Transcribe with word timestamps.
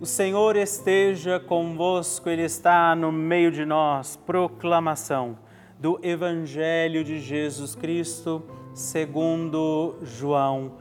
O 0.00 0.06
Senhor 0.06 0.54
esteja 0.54 1.40
convosco, 1.40 2.30
Ele 2.30 2.42
está 2.42 2.94
no 2.94 3.10
meio 3.10 3.50
de 3.50 3.64
nós. 3.64 4.14
Proclamação 4.14 5.36
do 5.76 5.98
Evangelho 6.04 7.02
de 7.02 7.18
Jesus 7.18 7.74
Cristo, 7.74 8.44
segundo 8.72 9.96
João. 10.04 10.74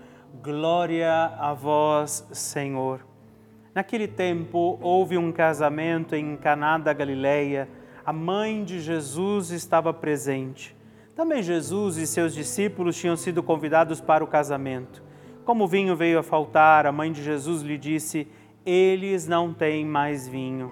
Glória 0.44 1.34
a 1.40 1.52
vós, 1.52 2.28
Senhor. 2.32 3.04
Naquele 3.74 4.08
tempo 4.08 4.78
houve 4.84 5.18
um 5.18 5.32
casamento 5.32 6.16
em 6.16 6.38
Caná 6.38 6.78
da 6.78 6.94
Galileia. 6.94 7.68
A 8.06 8.14
mãe 8.14 8.64
de 8.64 8.80
Jesus 8.80 9.50
estava 9.50 9.92
presente. 9.92 10.78
Também 11.16 11.42
Jesus 11.42 11.98
e 11.98 12.06
seus 12.06 12.36
discípulos 12.36 12.96
tinham 12.96 13.18
sido 13.18 13.42
convidados 13.42 14.00
para 14.00 14.24
o 14.24 14.28
casamento. 14.28 15.02
Como 15.44 15.64
o 15.64 15.68
vinho 15.68 15.96
veio 15.96 16.20
a 16.20 16.24
faltar, 16.24 16.86
a 16.86 16.92
mãe 16.92 17.12
de 17.12 17.24
Jesus 17.24 17.64
lhe 17.64 17.80
disse: 17.80 18.28
eles 18.68 19.26
não 19.26 19.54
têm 19.54 19.86
mais 19.86 20.28
vinho. 20.28 20.72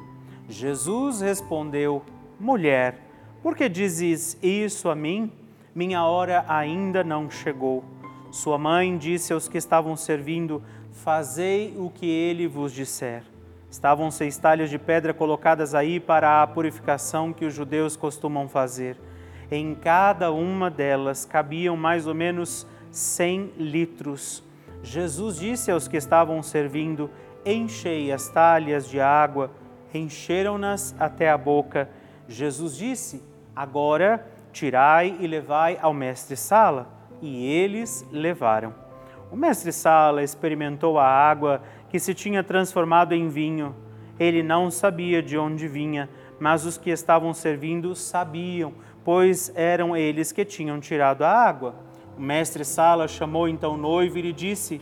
Jesus 0.50 1.22
respondeu: 1.22 2.04
Mulher, 2.38 3.00
por 3.42 3.56
que 3.56 3.70
dizes 3.70 4.38
isso 4.44 4.90
a 4.90 4.96
mim? 4.96 5.32
Minha 5.74 6.04
hora 6.04 6.44
ainda 6.48 7.04
não 7.04 7.30
chegou. 7.32 7.84
Sua 8.32 8.58
mãe 8.58 8.98
disse 8.98 9.32
aos 9.32 9.48
que 9.48 9.58
estavam 9.58 9.96
servindo: 9.96 10.62
Fazei 10.92 11.74
o 11.78 11.90
que 11.90 12.06
ele 12.06 12.48
vos 12.48 12.74
disser. 12.74 13.24
Estavam 13.72 14.12
seis 14.12 14.38
talhas 14.38 14.70
de 14.70 14.78
pedra 14.78 15.14
colocadas 15.14 15.74
aí 15.74 16.00
para 16.00 16.42
a 16.42 16.48
purificação 16.48 17.32
que 17.32 17.46
os 17.46 17.54
judeus 17.54 17.96
costumam 17.96 18.48
fazer. 18.48 18.98
Em 19.50 19.74
cada 19.74 20.32
uma 20.32 20.70
delas 20.70 21.24
cabiam 21.24 21.78
mais 21.78 22.08
ou 22.08 22.14
menos 22.14 22.68
cem 22.92 23.52
litros. 23.58 24.44
Jesus 24.82 25.38
disse 25.38 25.72
aos 25.72 25.88
que 25.88 25.98
estavam 25.98 26.42
servindo: 26.44 27.10
enchei 27.46 28.12
as 28.12 28.28
talhas 28.30 28.90
de 28.90 29.00
água, 29.00 29.52
encheram-nas 29.94 30.96
até 31.00 31.30
a 31.30 31.38
boca. 31.38 31.90
Jesus 32.28 32.75
disse: 32.75 33.24
Agora 33.56 34.25
tirai 34.52 35.18
e 35.20 35.28
levai 35.28 35.78
ao 35.82 35.94
mestre-sala. 35.94 36.88
E 37.22 37.46
eles 37.46 38.06
levaram. 38.12 38.74
O 39.32 39.36
mestre-sala 39.36 40.24
experimentou 40.24 41.00
a 41.00 41.08
água 41.08 41.62
que 41.90 42.00
se 42.00 42.14
tinha 42.14 42.44
transformado 42.44 43.14
em 43.14 43.30
vinho. 43.30 43.75
Ele 44.20 44.42
não 44.44 44.72
sabia 44.72 45.22
de 45.22 45.38
onde 45.38 45.68
vinha, 45.68 46.10
mas 46.40 46.66
os 46.66 46.78
que 46.78 46.90
estavam 46.90 47.34
servindo 47.34 47.96
sabiam, 47.96 48.74
pois 49.04 49.52
eram 49.56 49.96
eles 49.96 50.32
que 50.32 50.46
tinham 50.46 50.80
tirado 50.80 51.24
a 51.24 51.30
água. 51.30 51.75
O 52.18 52.22
mestre-sala 52.22 53.08
chamou 53.08 53.48
então 53.48 53.74
o 53.74 53.78
noivo 53.78 54.18
e 54.18 54.22
lhe 54.22 54.34
disse: 54.34 54.82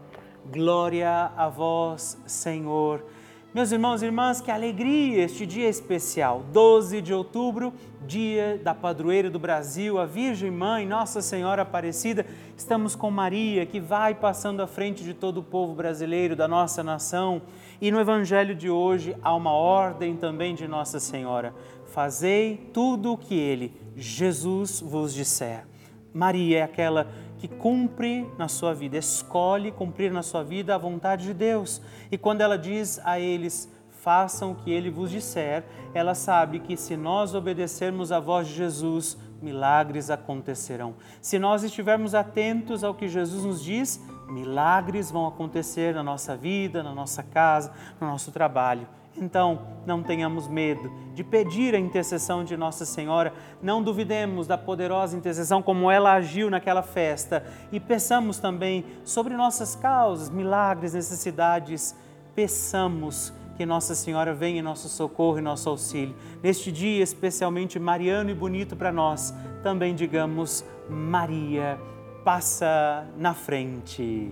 Glória 0.49 1.31
a 1.37 1.47
vós, 1.49 2.17
Senhor. 2.25 3.05
Meus 3.53 3.71
irmãos 3.71 4.01
e 4.01 4.05
irmãs, 4.05 4.41
que 4.41 4.49
alegria 4.49 5.25
este 5.25 5.45
dia 5.45 5.67
especial, 5.67 6.43
12 6.51 7.01
de 7.01 7.13
outubro, 7.13 7.73
dia 8.07 8.59
da 8.63 8.73
padroeira 8.73 9.29
do 9.29 9.37
Brasil, 9.37 9.99
a 9.99 10.05
Virgem 10.05 10.49
Mãe, 10.49 10.87
Nossa 10.87 11.21
Senhora 11.21 11.61
Aparecida. 11.61 12.25
Estamos 12.57 12.95
com 12.95 13.11
Maria, 13.11 13.65
que 13.65 13.79
vai 13.79 14.15
passando 14.15 14.61
à 14.61 14.67
frente 14.67 15.03
de 15.03 15.13
todo 15.13 15.39
o 15.39 15.43
povo 15.43 15.75
brasileiro, 15.75 16.35
da 16.35 16.47
nossa 16.47 16.81
nação. 16.81 17.41
E 17.81 17.91
no 17.91 17.99
Evangelho 17.99 18.55
de 18.55 18.69
hoje 18.69 19.15
há 19.21 19.35
uma 19.35 19.51
ordem 19.51 20.15
também 20.15 20.55
de 20.55 20.67
Nossa 20.67 20.99
Senhora: 20.99 21.53
fazei 21.87 22.69
tudo 22.73 23.13
o 23.13 23.17
que 23.17 23.35
Ele, 23.35 23.73
Jesus, 23.95 24.79
vos 24.79 25.13
disser. 25.13 25.65
Maria 26.13 26.59
é 26.59 26.61
aquela 26.61 27.07
que 27.41 27.47
cumpre 27.47 28.31
na 28.37 28.47
sua 28.47 28.71
vida, 28.71 28.95
escolhe 28.97 29.71
cumprir 29.71 30.11
na 30.11 30.21
sua 30.21 30.43
vida 30.43 30.75
a 30.75 30.77
vontade 30.77 31.23
de 31.25 31.33
Deus. 31.33 31.81
E 32.11 32.15
quando 32.15 32.41
ela 32.41 32.55
diz 32.55 33.01
a 33.03 33.19
eles, 33.19 33.67
façam 33.89 34.51
o 34.51 34.55
que 34.55 34.69
ele 34.69 34.91
vos 34.91 35.09
disser, 35.09 35.63
ela 35.91 36.13
sabe 36.13 36.59
que 36.59 36.77
se 36.77 36.95
nós 36.95 37.33
obedecermos 37.33 38.11
à 38.11 38.19
voz 38.19 38.47
de 38.47 38.53
Jesus, 38.53 39.17
milagres 39.41 40.11
acontecerão. 40.11 40.93
Se 41.19 41.39
nós 41.39 41.63
estivermos 41.63 42.13
atentos 42.13 42.83
ao 42.83 42.93
que 42.93 43.07
Jesus 43.07 43.43
nos 43.43 43.63
diz, 43.63 43.99
milagres 44.29 45.09
vão 45.09 45.25
acontecer 45.25 45.95
na 45.95 46.03
nossa 46.03 46.37
vida, 46.37 46.83
na 46.83 46.93
nossa 46.93 47.23
casa, 47.23 47.73
no 47.99 48.05
nosso 48.05 48.31
trabalho. 48.31 48.87
Então, 49.17 49.61
não 49.85 50.01
tenhamos 50.01 50.47
medo 50.47 50.91
de 51.13 51.23
pedir 51.23 51.75
a 51.75 51.79
intercessão 51.79 52.43
de 52.43 52.55
Nossa 52.55 52.85
Senhora, 52.85 53.33
não 53.61 53.83
duvidemos 53.83 54.47
da 54.47 54.57
poderosa 54.57 55.17
intercessão 55.17 55.61
como 55.61 55.91
ela 55.91 56.13
agiu 56.13 56.49
naquela 56.49 56.81
festa. 56.81 57.45
E 57.71 57.79
peçamos 57.79 58.37
também 58.37 58.85
sobre 59.03 59.35
nossas 59.35 59.75
causas, 59.75 60.29
milagres, 60.29 60.93
necessidades, 60.93 61.95
peçamos 62.33 63.33
que 63.57 63.65
Nossa 63.65 63.93
Senhora 63.93 64.33
venha 64.33 64.59
em 64.59 64.63
nosso 64.63 64.87
socorro 64.87 65.37
e 65.37 65.41
nosso 65.41 65.69
auxílio. 65.69 66.15
Neste 66.41 66.71
dia 66.71 67.03
especialmente 67.03 67.77
mariano 67.77 68.29
e 68.29 68.33
bonito 68.33 68.75
para 68.75 68.91
nós, 68.91 69.33
também 69.61 69.93
digamos 69.93 70.63
Maria, 70.89 71.79
passa 72.23 73.05
na 73.17 73.33
frente 73.33 74.31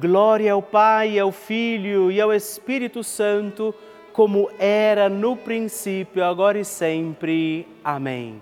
Glória 0.00 0.52
ao 0.52 0.62
Pai, 0.62 1.18
ao 1.18 1.32
Filho 1.32 2.10
e 2.10 2.20
ao 2.20 2.32
Espírito 2.32 3.02
Santo, 3.02 3.74
como 4.12 4.50
era 4.58 5.08
no 5.08 5.36
princípio, 5.36 6.24
agora 6.24 6.58
e 6.58 6.64
sempre. 6.64 7.66
Amém. 7.82 8.40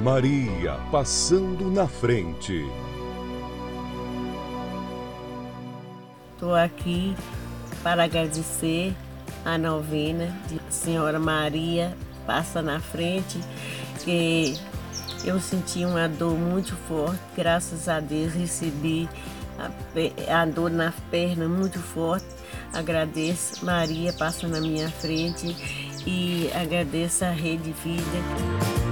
Maria 0.00 0.78
passando 0.90 1.70
na 1.70 1.86
frente. 1.86 2.66
Estou 6.34 6.54
aqui 6.54 7.14
para 7.82 8.04
agradecer 8.04 8.92
a 9.44 9.56
novena 9.56 10.34
de 10.48 10.60
Senhora 10.74 11.18
Maria 11.18 11.96
passa 12.26 12.62
na 12.62 12.80
frente, 12.80 13.38
que 14.04 14.54
eu 15.24 15.40
senti 15.40 15.84
uma 15.84 16.08
dor 16.08 16.36
muito 16.36 16.74
forte, 16.88 17.20
graças 17.36 17.88
a 17.88 18.00
Deus 18.00 18.32
recebi 18.32 19.08
a, 19.58 20.42
a 20.42 20.44
dor 20.46 20.70
na 20.70 20.92
perna 21.10 21.48
muito 21.48 21.78
forte. 21.78 22.26
Agradeço, 22.72 23.64
Maria 23.64 24.12
passa 24.12 24.48
na 24.48 24.60
minha 24.60 24.90
frente 24.90 25.56
e 26.06 26.50
agradeço 26.54 27.24
a 27.24 27.30
Rede 27.30 27.72
Vida. 27.84 28.91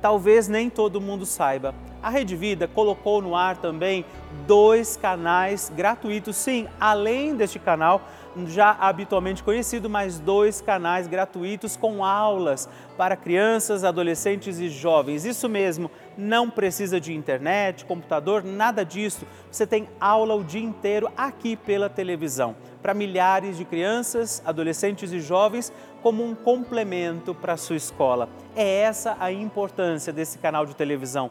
talvez 0.00 0.48
nem 0.48 0.70
todo 0.70 1.00
mundo 1.00 1.26
saiba 1.26 1.74
a 2.02 2.10
Rede 2.10 2.36
Vida 2.36 2.68
colocou 2.68 3.20
no 3.20 3.34
ar 3.34 3.56
também 3.56 4.04
dois 4.46 4.96
canais 4.96 5.70
gratuitos, 5.74 6.36
sim, 6.36 6.66
além 6.80 7.34
deste 7.34 7.58
canal 7.58 8.00
já 8.46 8.70
habitualmente 8.78 9.42
conhecido, 9.42 9.90
mais 9.90 10.20
dois 10.20 10.60
canais 10.60 11.08
gratuitos 11.08 11.76
com 11.76 12.04
aulas 12.04 12.68
para 12.96 13.16
crianças, 13.16 13.82
adolescentes 13.82 14.60
e 14.60 14.68
jovens. 14.68 15.24
Isso 15.24 15.48
mesmo, 15.48 15.90
não 16.18 16.50
precisa 16.50 17.00
de 17.00 17.14
internet, 17.14 17.84
computador, 17.84 18.42
nada 18.42 18.84
disso. 18.84 19.24
Você 19.50 19.64
tem 19.64 19.88
aula 20.00 20.34
o 20.34 20.42
dia 20.42 20.60
inteiro 20.60 21.08
aqui 21.16 21.54
pela 21.54 21.88
televisão 21.88 22.56
para 22.82 22.92
milhares 22.92 23.56
de 23.56 23.64
crianças, 23.64 24.42
adolescentes 24.44 25.12
e 25.12 25.20
jovens 25.20 25.72
como 26.02 26.24
um 26.24 26.34
complemento 26.34 27.34
para 27.34 27.54
a 27.54 27.56
sua 27.56 27.76
escola. 27.76 28.28
É 28.54 28.80
essa 28.80 29.16
a 29.20 29.32
importância 29.32 30.12
desse 30.12 30.38
canal 30.38 30.66
de 30.66 30.74
televisão 30.74 31.30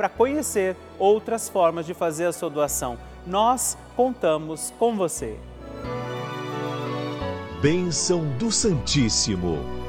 para 0.00 0.08
conhecer 0.08 0.78
outras 0.98 1.50
formas 1.50 1.84
de 1.84 1.92
fazer 1.92 2.24
a 2.24 2.32
sua 2.32 2.48
doação. 2.48 2.96
Nós 3.26 3.76
contamos 3.94 4.72
com 4.78 4.96
você. 4.96 5.36
Bênção 7.60 8.24
do 8.38 8.50
Santíssimo. 8.50 9.79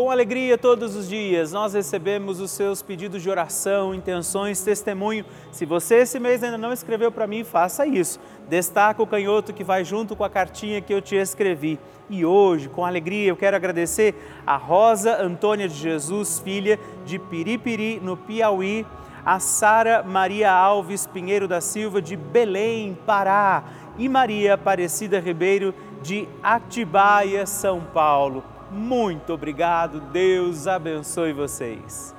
Com 0.00 0.10
alegria 0.10 0.56
todos 0.56 0.96
os 0.96 1.06
dias, 1.06 1.52
nós 1.52 1.74
recebemos 1.74 2.40
os 2.40 2.52
seus 2.52 2.80
pedidos 2.80 3.22
de 3.22 3.28
oração, 3.28 3.94
intenções, 3.94 4.62
testemunho. 4.62 5.26
Se 5.52 5.66
você 5.66 5.96
esse 5.96 6.18
mês 6.18 6.42
ainda 6.42 6.56
não 6.56 6.72
escreveu 6.72 7.12
para 7.12 7.26
mim, 7.26 7.44
faça 7.44 7.84
isso. 7.84 8.18
Destaca 8.48 9.02
o 9.02 9.06
canhoto 9.06 9.52
que 9.52 9.62
vai 9.62 9.84
junto 9.84 10.16
com 10.16 10.24
a 10.24 10.30
cartinha 10.30 10.80
que 10.80 10.94
eu 10.94 11.02
te 11.02 11.16
escrevi. 11.16 11.78
E 12.08 12.24
hoje, 12.24 12.70
com 12.70 12.82
alegria, 12.82 13.28
eu 13.28 13.36
quero 13.36 13.54
agradecer 13.54 14.14
a 14.46 14.56
Rosa 14.56 15.22
Antônia 15.22 15.68
de 15.68 15.74
Jesus, 15.74 16.38
filha 16.38 16.80
de 17.04 17.18
Piripiri, 17.18 18.00
no 18.02 18.16
Piauí, 18.16 18.86
a 19.22 19.38
Sara 19.38 20.02
Maria 20.02 20.50
Alves 20.50 21.06
Pinheiro 21.06 21.46
da 21.46 21.60
Silva, 21.60 22.00
de 22.00 22.16
Belém, 22.16 22.96
Pará, 23.04 23.64
e 23.98 24.08
Maria 24.08 24.54
Aparecida 24.54 25.20
Ribeiro, 25.20 25.74
de 26.02 26.26
Atibaia, 26.42 27.44
São 27.44 27.82
Paulo. 27.82 28.42
Muito 28.70 29.32
obrigado, 29.32 30.00
Deus 30.12 30.68
abençoe 30.68 31.32
vocês. 31.32 32.14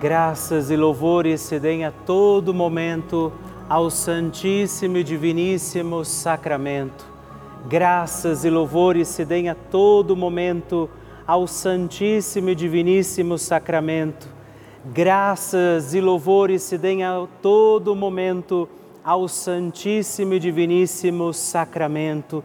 Graças 0.00 0.70
e 0.70 0.76
louvores 0.76 1.40
se 1.40 1.58
deem 1.58 1.84
a 1.84 1.90
todo 1.90 2.54
momento 2.54 3.32
ao 3.68 3.90
Santíssimo 3.90 4.96
e 4.98 5.02
Diviníssimo 5.02 6.04
Sacramento. 6.04 7.04
Graças 7.68 8.44
e 8.44 8.50
louvores 8.50 9.08
se 9.08 9.24
deem 9.24 9.48
a 9.48 9.56
todo 9.56 10.14
momento 10.14 10.88
ao 11.26 11.48
Santíssimo 11.48 12.50
e 12.50 12.54
Diviníssimo 12.54 13.36
Sacramento. 13.36 14.28
Graças 14.84 15.94
e 15.94 16.00
louvores 16.00 16.62
se 16.62 16.78
deem 16.78 17.02
a 17.02 17.26
todo 17.42 17.96
momento 17.96 18.68
ao 19.02 19.26
Santíssimo 19.26 20.34
e 20.34 20.38
Diviníssimo 20.38 21.34
Sacramento. 21.34 22.44